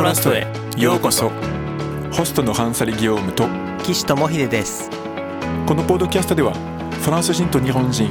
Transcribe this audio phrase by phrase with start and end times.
[0.00, 0.46] トラストへ
[0.78, 1.30] ようこそ。
[2.10, 3.46] ホストのハンサリ・ギオームと
[3.84, 4.88] 岸智秀です。
[5.66, 6.54] このポッドキャストでは
[7.02, 8.08] フランス人と日本人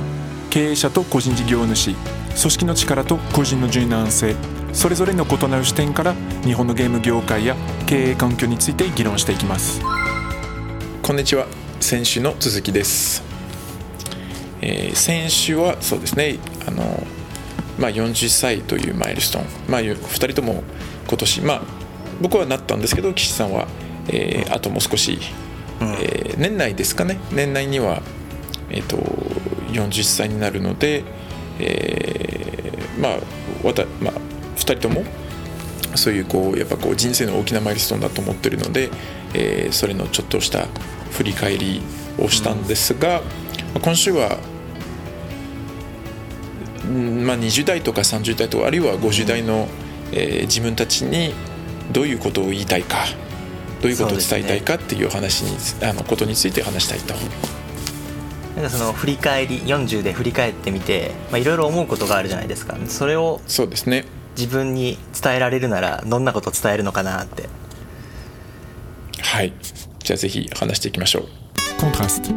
[0.52, 1.98] 経営者と個人事業主組
[2.36, 4.36] 織の力と個人の柔軟性
[4.72, 7.56] それぞれの異なる視点から日本のゲーム業界や
[7.88, 9.82] 経営環境について議論していきます。
[11.02, 11.48] こんにちは。
[11.80, 13.24] 選手の続きです、
[14.62, 16.38] えー先週はそうですね。
[16.68, 17.04] あの、
[17.80, 20.64] まあ、40歳というマイルストーン、まあ、2人とも
[21.08, 21.42] 今年。
[21.42, 21.62] まあ
[22.22, 23.66] 僕はなったんですけど岸さんは、
[24.10, 25.20] えーあともう少し、
[25.80, 27.18] えー年内ですかね。
[27.32, 28.02] 年内には、
[28.70, 28.98] えー、と
[29.72, 31.04] 40歳になるので、
[31.60, 34.14] えーまあわたまあ、
[34.58, 35.04] 2人とも
[35.96, 38.90] そういうこうやっぱこう人生の大きなマイルストーンだと思ってるので、
[39.34, 40.68] えーそれのちょっとした
[41.12, 41.82] 振り返り
[42.20, 43.22] をしたんですが、
[43.82, 44.59] 今週は、うん
[46.90, 49.68] まあ、20代とか30代とかあるいは50代の、
[50.12, 51.34] えー自分たちに
[51.92, 53.06] どういうことを言いたいか
[53.82, 57.14] どういうことを伝えたいかっていう話にあのことについて話したいと。
[58.56, 62.78] なんかその振り返り40で振り返ってみてまあいろいろ思うことがあるじゃないですか。
[62.88, 64.06] それをそうですね。
[64.36, 67.48] 自分に伝えられるならどんなことを伝えるのかなって。
[69.22, 69.54] はい。
[70.00, 71.28] じゃあぜひ話していきましょう。
[71.80, 72.30] コントラスト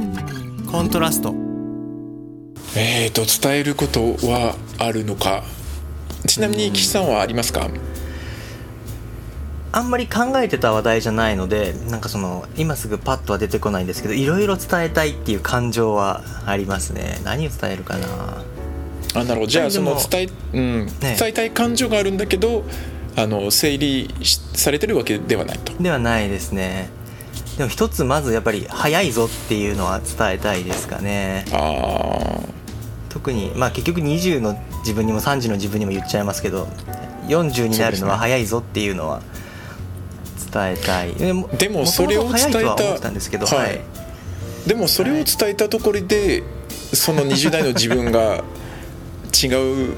[0.70, 1.52] コントラスト
[2.75, 5.45] えー、と伝えることはあるのか？
[6.27, 7.69] ちなみに岸さんはありますか、
[9.73, 17.20] あんまり考えてた話題じゃないのでなんかその今すぐパッとは出てこないんですけどいろいろ伝えたいっていう感情はありますね。
[17.25, 18.42] 何を伝えるかな？
[19.14, 19.47] あなるほど。
[19.47, 20.92] じゃあその伝え,、うんね。
[21.19, 22.64] 伝えたい感情があるんだけど
[23.17, 25.75] あの整理しされてるわけではないと。
[25.83, 26.89] ではないですね。
[27.59, 31.45] でも一つまずやっぱり早いぞっていうのは伝えたいですかね。
[31.53, 32.41] あ
[33.13, 36.67] 特にまあ結局20の自分にも30の自分にも言っちゃいますけど
[37.27, 39.20] 40になるのは早いぞっていうのは
[40.51, 41.14] 伝えたい。
[41.14, 43.11] でもでもそれを伝えた
[44.67, 46.42] でもそれを伝えたところで
[46.95, 48.42] その20代の自分が
[49.42, 49.48] 違
[49.91, 49.95] う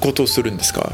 [0.00, 0.92] ことをするんですか？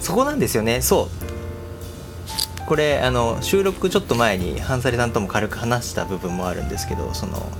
[0.00, 0.82] そこなんですよね。
[0.82, 2.66] そう。
[2.66, 7.50] これあの収録ちょっと前にハンサリさんとも軽く話した部分もあるんですけどその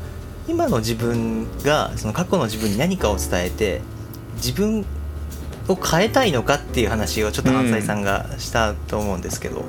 [0.46, 3.80] 今の自分がその過去の自分に何かを伝えて
[4.36, 4.84] 自分
[5.68, 9.64] を変えたいのかっていう話をちょっとハンサリさんがしたと思うんですけど、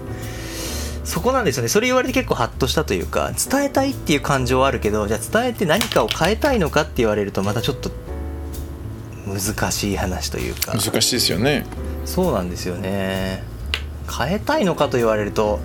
[1.06, 1.70] そこなんですよね。
[1.70, 7.92] それ言われて結構ハッとしたというか伝えたいっていう感情はあるけどじゃあ伝えて何かを変えたいのかって言われるとまたちょっと
[9.26, 10.74] 難しい話というか。
[10.74, 11.66] 難しいですよね。
[12.06, 13.44] そうなんですよね。
[14.12, 15.60] 変えたいのかと言われると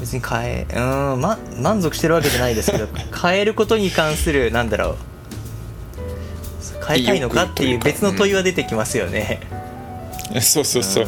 [0.00, 2.88] 別に変えうん、ま、満足してるわけじゃないですけど
[3.20, 4.96] 変えることに関するなんだろう。
[6.86, 9.40] 変えたいのかっていう別の問いは出てきますよね、
[10.40, 11.06] そうそうそう。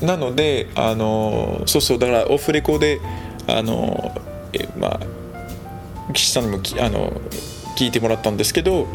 [0.00, 0.06] うん。
[0.06, 1.98] なのであのそうそう。
[1.98, 3.00] だからオフレコで
[3.48, 4.14] あの
[4.52, 7.20] えまあ岸さんにもきあの
[7.76, 8.86] 聞いてもらったんですけど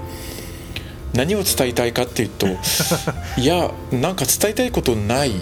[1.13, 2.47] 何を伝えたいかっていうと
[3.37, 5.33] いやなんか伝えたいことない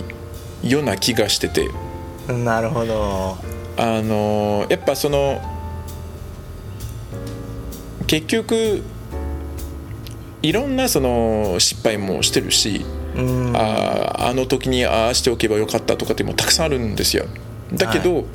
[0.63, 1.69] ような気がしてて。
[2.27, 3.37] なるほど
[3.79, 5.41] あのやっぱその
[8.07, 8.83] 結局
[10.41, 12.85] いろんなその失敗もしてるし、
[13.15, 13.55] うん。
[13.55, 17.25] あーあの時にああしておけばよかったとかってもうたくさんあるんですよ。
[17.73, 18.25] だけど、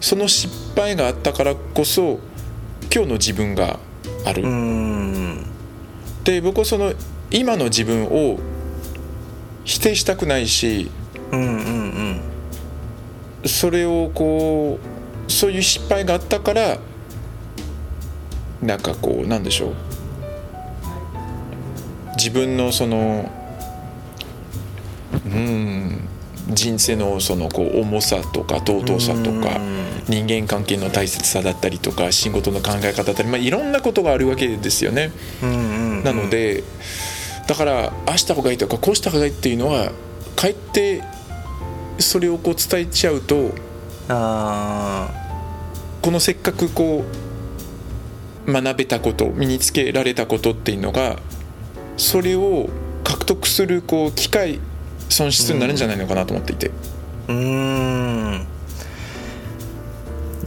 [0.00, 2.18] その失敗があったからこそ
[2.92, 3.78] 今日の自分が
[4.24, 5.44] ある、うん。
[6.24, 6.94] で僕はその
[7.30, 8.38] 今の自分を
[9.64, 10.90] 否定したくないし
[11.30, 12.37] うんうんうん
[13.44, 14.78] それをこ
[15.28, 16.78] うそういう失敗があったから
[18.62, 19.74] なんかこうなんでしょう。
[22.16, 23.30] 自分のその
[25.24, 26.08] うん
[26.48, 29.78] 人生のそのこう重さとか尊さとかうん。
[30.08, 35.12] 人間関係の大切さだったりとか仕事の考え方だったり、まあ、いろんなことがあるわけですよね。
[35.42, 36.64] なので
[37.46, 39.92] だからああした方がいいとかこうした方がいいっていうのは
[40.34, 41.02] かえって
[41.98, 43.52] それをこう伝えちゃうと
[44.08, 45.10] あ
[46.02, 47.04] このせっかくこ
[48.46, 51.18] う学べたこと身につけられたことっていうのが
[51.96, 52.68] それを
[53.04, 54.60] 獲得するこう機会
[55.08, 56.72] 損失になるんじゃないのかなと思っていて、ー
[57.28, 58.46] うーん。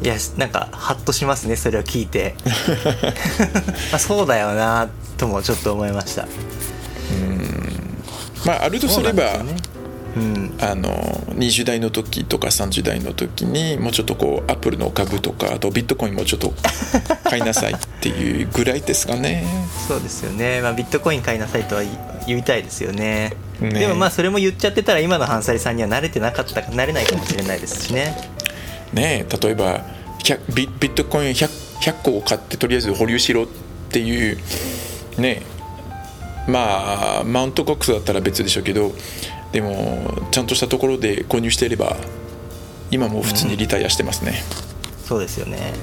[0.04, 2.36] いやなんかハッとしますねそれを聞いて。
[3.92, 6.28] まあそうだよなともちょっと思いました。
[8.46, 9.56] まああるとすればね
[10.16, 10.58] うん。
[10.62, 10.90] あの
[11.36, 16.54] 20代の時とか30代の時にもうちょっとこうアップルの株とかあとビットコインもちょっと
[17.24, 19.46] 買いなさいっていうぐらいですかね。
[19.88, 21.82] そうですよね、まあ、ビットコイン買いなさいとは
[22.28, 23.34] 言いたいですよね。
[23.60, 23.80] ね。
[23.80, 28.16] でもまあそれも言っちゃってたら今のハンサリさんには慣れてなかった慣れないかもしれないですしね。
[28.94, 29.86] ね例えば
[30.24, 33.48] 100ビビットコイン 100, 100個を買ってとりあえず保留しろっ
[33.90, 34.38] ていう
[35.18, 35.44] ね
[36.48, 38.92] まあマウントコックスだったら別でしょうけど
[39.52, 41.98] でもちゃんとしたところで購入していれば
[42.90, 44.44] 今も普通にリタイアしてますね、
[45.06, 45.74] そうですよね。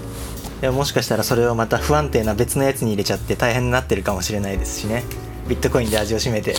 [0.61, 5.05] でももしかしたらそれをまた不安定な別のやつに入れちゃって大変になってるかもしれないですしね。
[5.49, 6.55] ビットコインで味を占めて。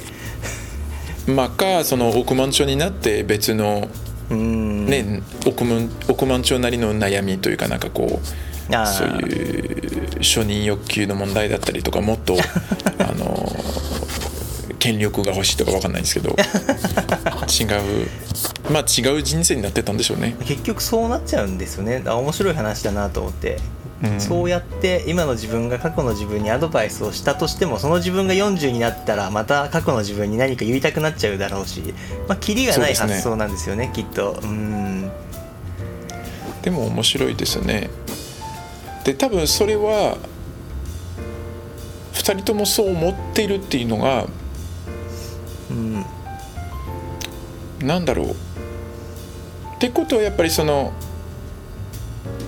[1.27, 3.89] まあかその億万長になって別の
[4.29, 12.37] ね、億万億万長なりの悩みというかなんかこうそういう承認欲求の問題だったりとかもっと
[12.99, 13.51] あの
[14.89, 16.29] 権力が欲しいとかわかんないんですけど
[17.49, 17.63] 違
[18.03, 18.07] う。
[18.71, 20.35] まあ違う人生になってたんでしょうね。
[20.45, 22.01] 結局そうなっちゃうんですよね。
[22.05, 23.59] 面白い話だなと思って、
[24.03, 24.21] うん。
[24.21, 31.93] そうやって今の自分が過去の自分にアドバイスをしたとしてもその自分が40になったらまた過去の自分に何か言いたくなっちゃうだろうし
[32.27, 34.39] まあキリがない発想なんですよねきっと。
[34.41, 35.11] うん。
[36.63, 37.89] でも面白いですよね。
[39.03, 40.17] で多分それは
[42.13, 44.27] 2人ともそう思っているっていうのが
[47.81, 48.29] なんだろう。
[48.31, 48.33] っ
[49.79, 50.93] てことはやっぱりその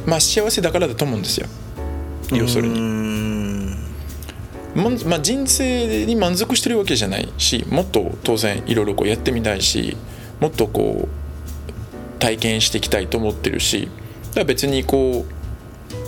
[0.05, 1.47] まあ幸せだからだと思うんですよ。
[2.31, 3.01] 要するうに
[5.05, 9.97] まあ、人生に満足してるわけじゃないしもっと当然いろいろこうやってみたいし
[10.39, 13.89] もっとこう体験していきたいと思ってるし
[14.29, 15.25] だから別にこ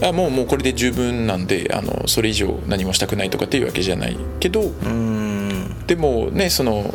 [0.02, 5.86] うあもうもうこれで十分なんであのそれ以上何もしたくないとかっていうわけじゃないけどうん。
[5.86, 6.94] でもねその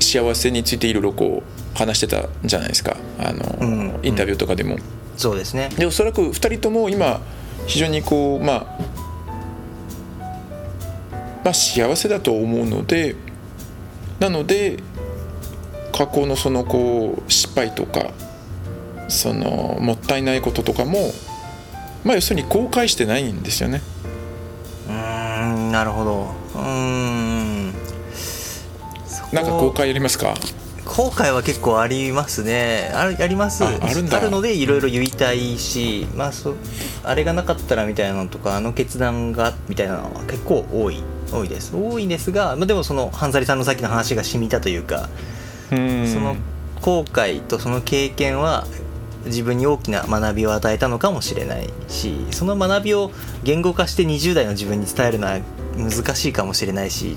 [0.00, 2.96] 幸せについていろいろこう話してたじゃないですか。
[3.18, 4.00] あの、うん。
[4.02, 4.78] インタビューとかでも。
[5.16, 5.68] そうですね。
[5.76, 7.20] でおそらく2人とも今
[7.66, 8.66] 非常にこうまあ
[11.44, 13.16] まあ幸せだと思うので
[14.20, 14.78] なので
[15.92, 18.12] 過去のそのこう失敗とか
[19.08, 21.10] そのもったいないこととかも
[22.04, 23.82] まあ要するに後悔してないんですよね。
[24.88, 26.28] うーんなるほど。
[26.54, 27.27] うーん
[29.32, 30.34] なんか後悔ありますか？
[30.84, 32.90] 後悔は結構ありますね。
[32.94, 33.62] あります。
[33.62, 36.54] ああるのでいろいろ言いたいし、まあ、そ
[37.04, 41.76] あれがなかったらみたいなのとかあの決断がみたいなのは結構多い多いです。
[41.76, 45.10] 多いんですが、まあ、でもそのハンさんのさっきの話が染みたというか、
[45.70, 46.06] うん。
[46.06, 46.36] その
[46.80, 48.66] 後悔とその経験は
[49.26, 53.10] 自分に大きな学びを与えたのかもしれないしその学びを
[53.42, 55.40] 言語化して20代の自分に伝えるのは
[55.76, 57.16] 難しいかもしれないし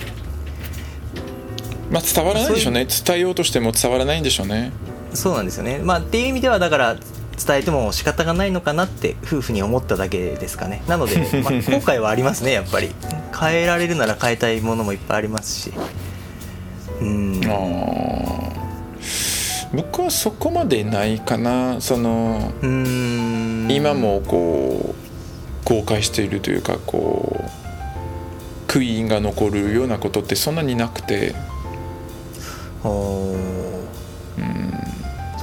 [1.91, 4.71] まあ伝わらないでしょうね伝えようとしても伝わらないんでしょうね。
[5.13, 5.79] そうなんですよね。
[5.83, 10.81] まあ、っていう意味ではだから伝えても仕方がないのかなって夫婦に思っただけですかね。
[10.87, 12.91] なので、 まあ、後悔はありますねやっぱり。
[13.37, 15.73] 変えられるなら変えたいものもいっぱいありますし。
[17.01, 17.41] うん。
[17.45, 18.51] あー
[19.73, 31.33] 僕はそこまでないかなそのうーん今もこう後悔しているというかこう悔いが残るようなことってそんなになくて
[32.83, 33.71] おー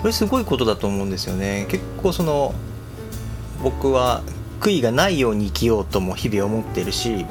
[0.00, 1.66] それすごいことだと思うんですよね。
[1.68, 2.54] 結構その
[3.62, 4.22] 僕は
[4.60, 7.26] 悔いがないように生きようとも日々思ってるし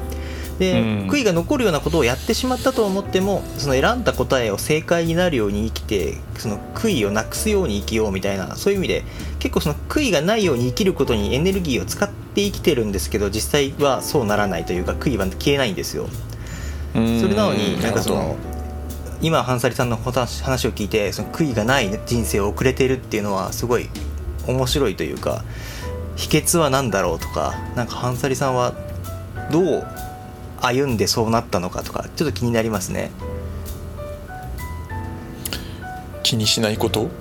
[0.59, 1.07] で、うん。
[1.09, 9.03] 悔いが残るようなことをやってしまったと思ってもその選んだ答えを正解になるように生きてその悔いをなくすように生きようみたいなそういう意味で
[9.39, 16.07] 結構その悔いがないように生きることにエネルギーを使って生きてるんですけど実際はそうならないというか悔いは消えないんですよ。
[16.93, 18.35] それなのになんかその
[19.21, 23.89] 今ハンサリさんの話話を聞いてその悔いがない人生を送れているっていうのはすごい
[24.47, 25.43] 面白いというか
[26.15, 28.73] 秘訣は何だろうとかなんかハンサリさんは
[29.51, 29.87] どう
[30.61, 33.11] 歩んでそうなったのかとかちょっと気になりますね。
[36.23, 37.09] 気にしないこと？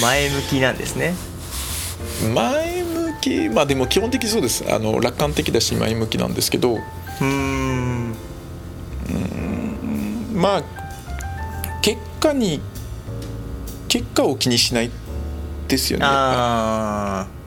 [0.00, 1.14] 前向きなんですね。
[2.34, 3.48] 前向き。
[3.48, 4.64] まあでも基本的にそうです。
[4.72, 6.74] あの楽観的だし前向きなんですけど。
[6.74, 7.67] うーん
[10.38, 10.62] まあ
[11.82, 12.60] 結果に
[13.88, 14.90] 結果を気にしない
[15.66, 17.38] ですよねああ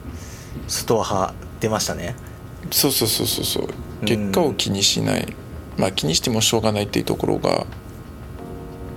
[0.68, 2.16] ストア派出ましたね。
[2.64, 3.68] りそうそうそうそうそう。
[4.04, 5.34] 結果を気にしない。
[5.76, 7.66] まあ気にしてもしょうがないっていうところが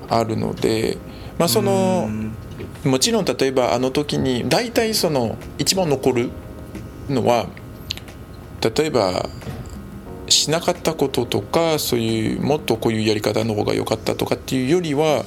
[0.09, 0.97] あるので
[1.37, 2.31] まあそのうん。
[2.89, 6.29] もちろん例えばあの時に大体その一番残る
[7.09, 7.47] のは
[8.61, 9.27] 例えば
[10.36, 15.24] しなかったこととかそういうもっとこういうやり方の方が良かったとかっていうよりは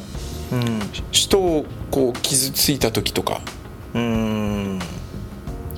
[0.53, 3.41] うん人をこう傷ついた時とか
[3.95, 4.79] うん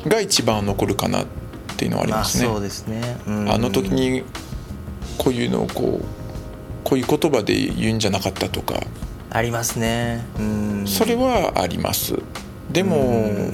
[0.06, 1.26] が一番残るかなっ
[1.76, 2.44] ていうのはありまあますね。
[2.44, 3.50] そうですね、うん。
[3.50, 4.22] あの時に
[5.18, 6.04] こういうのをこう
[6.84, 8.80] こういう言葉で言うんじゃなかったとか。
[9.30, 10.24] ありますね。
[10.38, 10.84] うん。
[10.86, 12.18] それはあります。
[12.70, 13.52] でも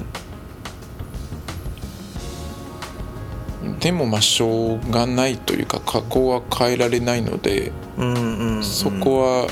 [3.80, 8.64] でもまあしょうがないというか過去は変えられないのでうんうんうん。
[8.64, 9.48] そこは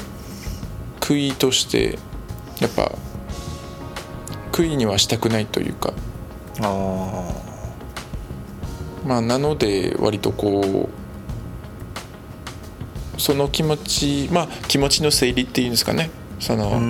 [1.00, 1.98] 悔いとして
[2.60, 2.92] やっぱ
[4.52, 5.92] 悔いにはしたくないというか。
[6.60, 7.44] あ
[9.04, 16.10] まあなので割とこうその気持ちまあ気持ちの整理っていうんですかね。
[16.40, 16.80] その、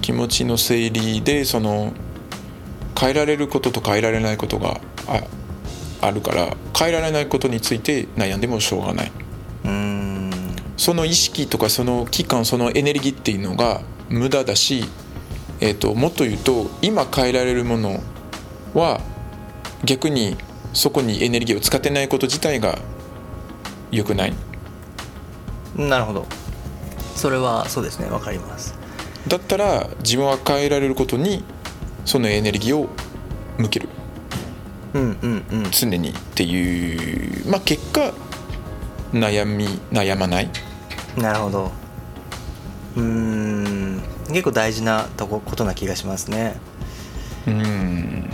[0.00, 1.92] 気持ちの整理でその
[2.98, 5.22] 変えられることと変えられないことがあ
[6.00, 9.12] あるから変えられないことについて悩んでもしょうがない。
[9.64, 10.30] うん。
[10.76, 14.84] その意識とかその期間そのエネルギーっていうのが無駄だし、
[15.60, 18.02] えー、ともっと言うと今変えられるもの
[18.74, 19.00] は
[19.84, 20.36] 逆に
[20.74, 22.78] そこにエネルギーを使ってないこと自体が
[23.90, 24.34] 良くない。
[25.76, 26.26] なるほど。
[27.14, 28.08] それはそうですね。
[28.10, 28.74] わかります。
[29.26, 31.42] だったら自分は変えられることに
[32.06, 32.88] そのエネルギーを
[33.58, 33.88] 向ける。
[34.94, 35.70] うんうんうん。
[35.70, 37.50] 常にっていう。
[37.50, 38.12] まあ結果
[39.12, 40.50] 悩み悩まない。
[41.18, 41.72] なるほど。
[42.96, 46.56] うーん結構大事なとこことな気がしますね。
[47.46, 48.30] うん。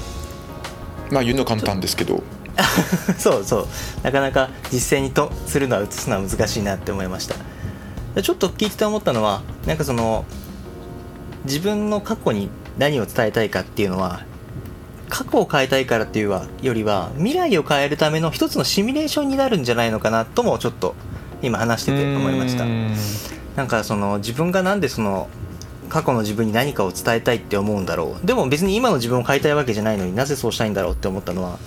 [1.10, 2.22] まあ言うの簡単ですけど。
[3.18, 3.68] そうそう。
[4.02, 7.36] なかなか実践にとするのは移すのは難しいなって思いました。
[8.14, 10.26] でちょっと聞いてて思ったのはなんかその
[11.44, 14.24] 自分の過去に何を伝えたいかっていうのは
[15.08, 20.94] 過去を変えたいからっていうはよりは未来を変えるための一つのシミュレーションになるんじゃないのかなともちょっと
[21.42, 22.64] 今話してて思いました。
[22.64, 22.94] うん。
[23.56, 25.28] なんかその自分がなんでその
[25.90, 28.26] 過去の自分に何かを伝えたいって思うんだろう。
[28.26, 31.58] でも別に今の自分を変えたいわけじゃないのになぜそうしたいんだろうって思ったのは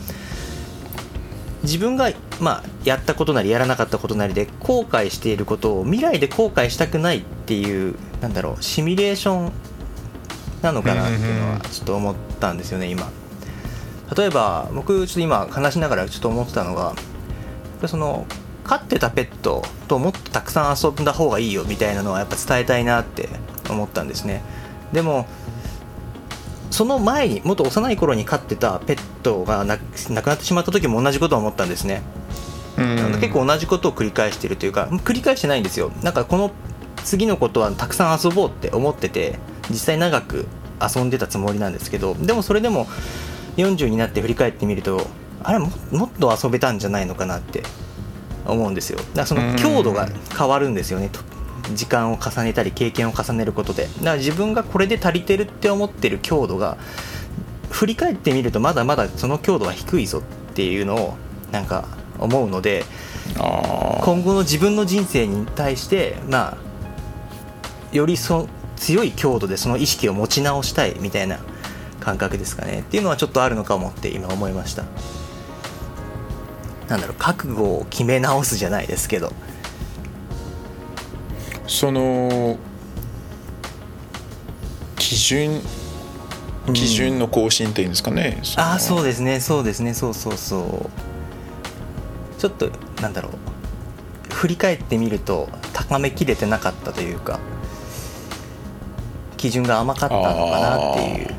[1.66, 9.52] 自分が、まあ、やったことなりやらなかったことなりで後悔していることを未来で後悔したくないっていうなんだろうシミュレーション
[10.62, 13.10] なのかなっていうのはちょっと思ったんですよね今。
[14.16, 16.94] 例えば僕ちょっと今話しながらちょっと思ってたのが
[17.88, 18.26] その
[18.64, 23.30] 飼ってたペットともっとたくさん遊んだ方がいいよみたいなのはやっぱ伝えたいなって
[23.70, 24.44] 思ったんですね。
[24.92, 25.28] でも
[26.72, 29.78] その前にもっと幼い頃に飼ってたペットがな
[30.10, 32.02] 亡くなってしまった時も同じことを思ったんですね。
[32.78, 33.20] うん。
[33.22, 35.92] 結構同じことを繰り返してるというか繰り返してないんですよ。
[36.02, 36.52] なんかこの
[37.04, 40.48] 次のことはたくさん遊ぼうって思ってて実際長く
[40.82, 42.88] 遊んでたつもりなんですけどでもそれでも
[43.58, 45.08] 40になって振り返ってみると
[45.44, 47.64] あれももっと遊べたんじゃないのかなって
[48.46, 49.00] 思うんですよ。
[49.00, 50.08] だからその強度が
[50.38, 51.10] 変わるんですよね。
[51.10, 51.20] と
[51.74, 53.84] 時間を重ねたり経験を重ねることで。
[53.84, 56.78] だから自分がこれで足りてるって思ってる強度が
[57.72, 61.18] 振り返ってみるとまだまだその強度は低いぞっていうのを
[61.52, 61.88] なんか
[62.20, 62.86] 思うので
[63.40, 66.58] あ今後の自分の人生に対してまあ
[67.92, 71.40] よりそ強い強度でその意識を持ち直したいみたいな
[72.00, 74.84] 感覚ですかねっていうのはちょっとあるのかもって今思いました。
[76.88, 79.30] なんだろう覚悟を決め直すじゃないですけど。
[79.30, 79.32] ー
[81.68, 82.58] その
[84.98, 85.62] 基準
[86.74, 89.40] 基準の更新っていうんですかね、ああそううですね。
[89.40, 89.94] そうですね。
[89.94, 90.90] そうそうそ
[92.38, 92.42] う。
[92.42, 92.70] ちょっと
[93.02, 93.32] なんだろう。
[94.34, 97.40] 振り返ってみると高めきれてなかったというか
[99.36, 101.36] 基準が甘かったのかなっていう。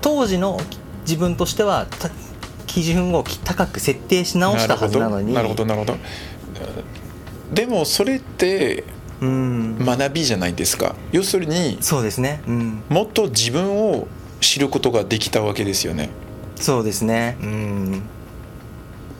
[0.00, 0.58] 当時の
[1.02, 2.10] 自分としてはた
[2.66, 5.34] 基準を高く設定し直したはずなのに。
[5.34, 6.04] なるほどなるほどなる
[6.66, 7.54] ほど。
[7.54, 8.84] でもそれって
[9.20, 9.84] うん。
[9.84, 10.94] 学びじゃないですか。
[11.12, 12.42] 要するにそうですね。
[12.46, 12.82] うん。
[12.88, 14.08] もっと自分を
[14.40, 16.10] 知ることができたわけですよね。
[16.56, 17.36] そうですね。
[17.42, 18.02] うん。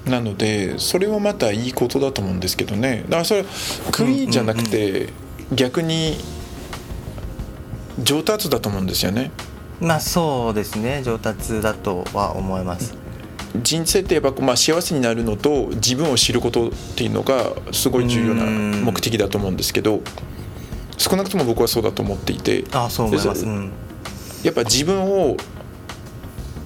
[0.07, 3.05] なのでそれはまたいいことだと思うんですけどね。
[3.05, 5.11] だからそれ悔いじゃなくて
[5.53, 6.17] 逆に
[8.03, 9.31] 上達だと思うんですよね。
[9.81, 11.03] まあそうですね。
[11.03, 12.95] 上達だとは思います。
[13.63, 20.01] 人生ってやっぱまあ幸せになるのと自分を知ることっていうのがすごい重要なうん目的だと思うんですけど
[20.97, 23.45] 少なくとも僕はそうだと思っていてあそう思います。
[23.45, 23.73] でうん。
[24.45, 25.37] やっぱ自分を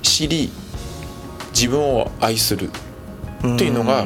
[0.03, 0.51] 知り
[1.53, 4.05] 自分を愛するっていうのが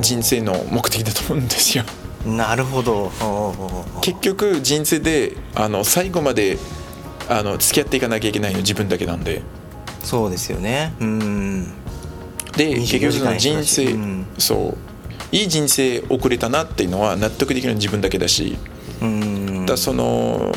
[0.00, 1.84] 人生の目的だと思うんですよ
[2.36, 3.10] なるほど。
[4.02, 6.58] 結局人生であの最後まで
[7.28, 9.42] あの付き合っていかなきゃいけないの自分だけなんで。
[10.02, 10.94] そうですよね。
[11.00, 11.64] うん。
[12.56, 14.26] で結24局その人生、うん。
[14.38, 14.76] そう。
[15.30, 18.56] いい人生送れたなっていうのは納得できるのは自分だけだし、
[19.00, 19.66] うん。
[19.66, 20.52] だその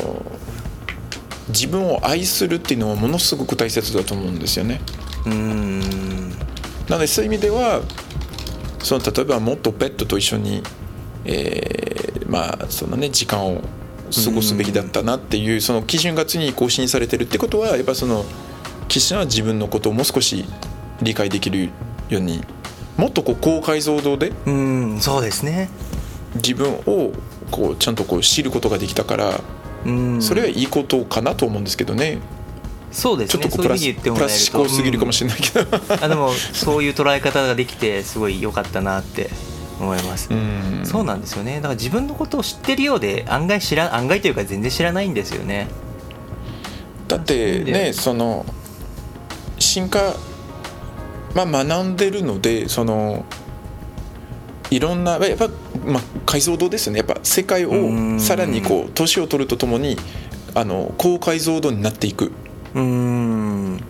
[1.48, 4.80] 自分を愛するっていうのはものすごく大切だと思うんですよね。
[5.26, 6.30] うん。
[6.88, 7.82] なのでそういう意味では
[8.82, 10.62] その例えばもっとペットと一緒に、
[11.24, 18.24] えーまあそのね時間を過ごすべきだったなっていうその基準が常に更新されてるってことはやっぱその
[18.88, 20.44] 岸は自分のことをもう少し
[21.02, 21.70] 理解できる
[22.08, 22.42] ように
[22.96, 25.70] もっとこう高解像度でうんそうですね。
[26.36, 27.12] 自分を
[27.50, 29.40] こうちゃんとこう知ることができたから
[29.84, 30.22] うん。
[30.22, 32.18] それはいいことかなと思うんですけどね。
[32.90, 35.78] そうですちょっとプラプラスと思考すぎるかもしれないけど。
[35.94, 36.04] うん。
[36.04, 39.30] あでもそういう捉え方ができてすごい良かったなって
[39.82, 40.82] 思います、うん。
[40.84, 41.56] そうなんですよね。
[41.56, 45.68] だから自分のことを知ってるようで案外知ら案外というか全然知らないんですよね。
[47.08, 47.72] だってで。
[47.72, 48.46] ねその
[49.58, 50.14] 進化、
[51.34, 53.24] まあ、学んでるのでその
[54.70, 55.48] いろんなやっぱ、
[55.84, 56.98] まあ、解像度ですよね。
[56.98, 58.16] やっぱ世界うん。
[58.16, 59.96] をさらにこう年を取るとともに
[60.54, 62.32] あの高解像度になっていく。
[62.74, 63.80] うーん。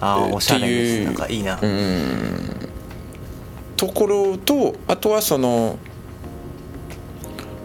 [0.00, 1.04] ああえーおしゃれです。
[1.06, 1.58] なんかいいな。
[1.60, 2.63] うん
[3.86, 5.78] ところとあとはその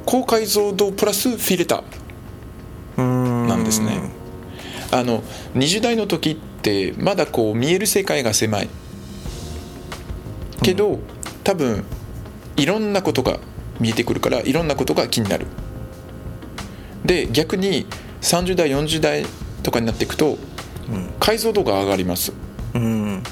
[0.06, 4.02] 高解像度プラスフィルターなんですね。
[4.92, 5.22] あの
[5.56, 8.70] 20代の時ってまだこう見える世界が狭い。
[10.62, 11.00] けど、
[11.46, 11.86] 多分
[12.58, 13.40] いろんなことが
[13.80, 15.46] 見えてくるからいろんなことが気になる。
[17.06, 17.86] で逆に
[18.22, 19.26] 30代40代
[19.64, 20.38] とかになっていくと
[20.92, 21.10] うん。
[21.20, 22.34] 解像度が上がります。
[22.74, 23.24] うん。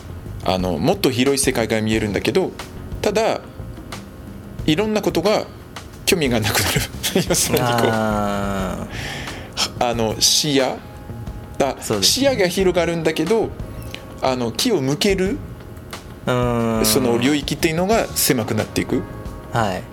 [0.46, 2.54] あのもっと広い世界が見えるんだけど
[3.08, 3.40] ただ
[4.66, 5.46] いろんなことが
[6.06, 6.82] 興味がなくなる。
[7.30, 7.72] 要するにこう。
[7.90, 8.86] あ
[9.80, 10.78] あの視野。
[11.58, 13.50] だそうです視野が広がるんだけど
[14.22, 15.38] あの気を向ける。
[16.26, 16.34] そ
[17.00, 19.02] の領域っていうのが狭くなっていく。
[19.54, 19.84] はい。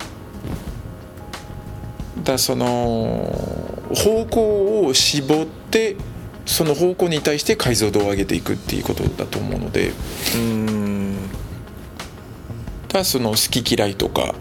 [2.25, 2.66] だその
[3.94, 5.94] 方向を絞って
[6.47, 9.90] その方向に対して解像度を上げていくっていうことだと思うので。
[9.90, 10.94] うーん
[12.95, 14.35] だその好き嫌いとか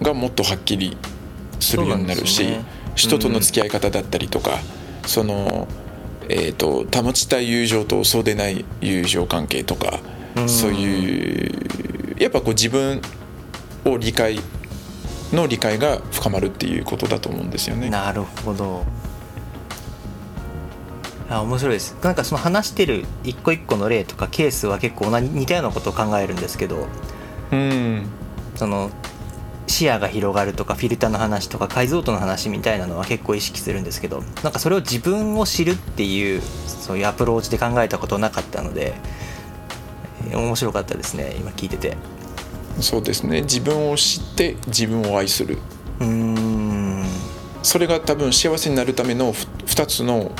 [0.00, 0.96] がもっとはっきり
[1.60, 2.64] するようになるし、ね。
[2.94, 4.58] 人との付き合い方だったりとか、
[5.06, 5.68] その、
[6.28, 10.00] えー、と保ちたい友情とそうでない友情関係とか、
[10.36, 10.48] うん。
[10.48, 13.00] そういうやっぱこう自分
[13.84, 14.40] を理解
[15.32, 17.90] の理解が深まるっていうことだと思うんですよね。
[17.90, 18.84] なるほど。
[21.30, 21.96] あ面白いです。
[22.02, 26.88] なんかその話してる一個一個の例とかケースは結構同じ似たようなことを考えるんですけど
[27.52, 28.06] うん。
[28.56, 28.90] その
[29.66, 38.94] 視野が広がるとかフィルターの話とか解像度の話みたいなのは結構意識するんですけどなんかそれを自分を知るっていうそういうアプローチで考えたことなかったので
[40.30, 41.96] えー面白かったですね今聞いてて。
[42.80, 43.42] そうですね。
[43.42, 45.58] 自分を知って自分を愛する。
[46.00, 47.04] うーん。
[47.62, 50.30] それが多分幸せになるための2つの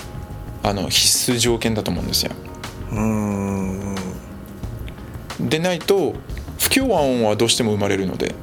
[0.63, 2.33] あの必須条件だと思うんですよ。
[2.93, 3.97] うーん。
[5.49, 6.15] でないと
[6.69, 8.35] 不協和音はどうしても生まれるので、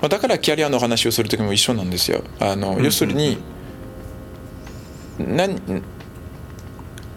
[0.00, 2.22] まあ、だからキャリアの話をする時も一緒なんですよ。
[2.38, 3.38] あの、うん要するに
[5.18, 5.60] 何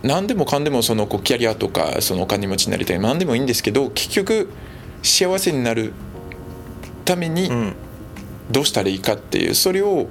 [0.01, 4.49] 何でもかんでもそのこうキャリアとかそのお金持ちになりたい何でもいいんですけど結局
[5.01, 5.93] 幸せになる
[7.05, 7.75] ためにうん。
[8.51, 10.07] どうしたらいいかっていうそれを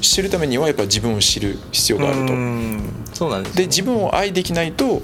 [0.00, 2.26] 知るためにはやっぱ自分を知る必要があると。
[2.26, 3.54] ですね。
[3.54, 5.02] で自分を愛できないと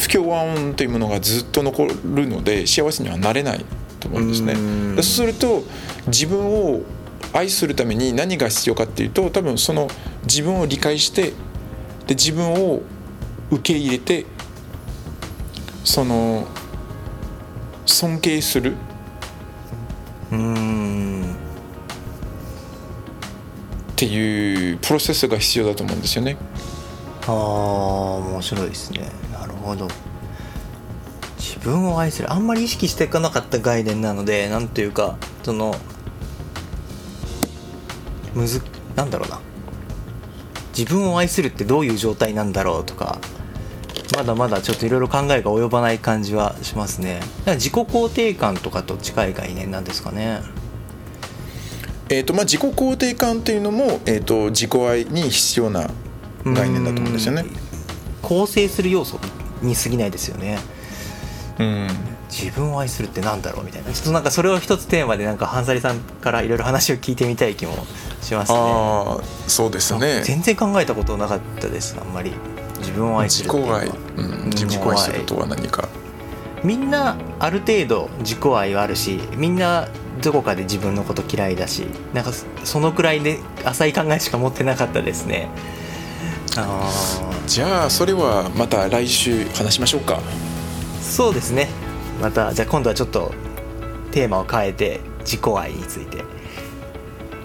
[0.00, 3.64] 不協和音というものがずっと残るので幸せにはなれない
[4.00, 4.54] と思うんですね。
[4.96, 5.62] そうすると
[6.06, 6.82] 自分を
[7.32, 9.88] 愛するために何が必要かっていうと多分その
[10.22, 11.32] 自分を理解して
[12.06, 12.82] で自分を
[13.50, 14.26] 受け入れて
[15.84, 16.46] その
[17.84, 18.74] 尊敬する。
[20.32, 21.00] うーん。
[23.92, 26.38] っていうプロセスが必要だと思うんですよね
[27.26, 29.10] ああ面白いですね。
[29.32, 29.88] なるほど。
[31.38, 32.32] 自分を愛する。
[32.32, 35.74] あんまり意識していかなかった概念なのでなんというかその
[38.34, 38.62] むず
[38.96, 39.40] なんだろうな。
[40.76, 43.18] 自分を愛するってどういう状態なんだろうとか
[44.16, 47.20] まだまだちょっといろいろ考えが及ばない感じはしますね。
[47.20, 50.40] だから自己肯定感とかと近い概念なんですかね。
[52.08, 55.88] えーとまあ、自己肯定感っていうのも、えー、と自己愛に必要な
[56.44, 57.44] 概念だと思うんですよね。
[58.22, 59.18] 構成する要素
[59.62, 60.58] に過ぎないですよね。
[61.58, 61.88] うん。
[62.30, 63.92] 自分を愛するってなんだろうみたいな。
[63.92, 67.74] ちょっとなんかそれを一つテーマでなんかハンサリさんからいろいろ話を聞いてみたい気も
[68.22, 68.58] しますね。
[68.58, 70.22] ああそうですね。
[70.22, 72.32] 全然考えたことなかったですあんまり。
[72.78, 73.80] 自分を愛す自己るっていうのは。
[73.80, 75.88] 愛、うん、自己愛するとは何か。
[76.62, 79.88] みんなある程度自己愛はあるしみんな
[80.20, 82.32] どこかで自分のこと嫌いだしなんか
[82.64, 85.48] そのくらいで浅い考えしか持ってなかったですね
[86.56, 86.90] あ
[87.46, 90.14] じゃあそれはまた来週話しましょうか。
[90.16, 90.20] ー
[91.00, 91.68] そうですね。
[92.20, 93.32] またじゃあ今度はちょっと
[94.10, 96.24] テーマを変えて自己愛について。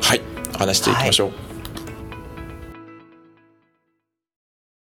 [0.02, 0.22] はい。
[0.58, 1.32] 話していきましょう、